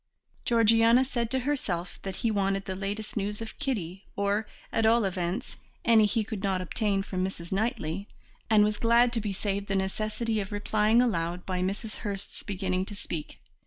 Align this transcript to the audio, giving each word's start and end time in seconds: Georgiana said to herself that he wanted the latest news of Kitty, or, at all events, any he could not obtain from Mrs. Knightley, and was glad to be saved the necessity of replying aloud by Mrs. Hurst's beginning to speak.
Georgiana 0.45 1.05
said 1.05 1.29
to 1.29 1.37
herself 1.41 1.99
that 2.01 2.15
he 2.25 2.31
wanted 2.31 2.65
the 2.65 2.75
latest 2.75 3.15
news 3.15 3.39
of 3.39 3.59
Kitty, 3.59 4.07
or, 4.15 4.47
at 4.71 4.83
all 4.83 5.05
events, 5.05 5.57
any 5.85 6.07
he 6.07 6.23
could 6.23 6.41
not 6.41 6.59
obtain 6.59 7.03
from 7.03 7.23
Mrs. 7.23 7.51
Knightley, 7.51 8.07
and 8.49 8.63
was 8.63 8.79
glad 8.79 9.13
to 9.13 9.21
be 9.21 9.31
saved 9.31 9.67
the 9.67 9.75
necessity 9.75 10.39
of 10.39 10.51
replying 10.51 11.03
aloud 11.03 11.45
by 11.45 11.61
Mrs. 11.61 11.97
Hurst's 11.97 12.41
beginning 12.41 12.83
to 12.85 12.95
speak. 12.95 13.39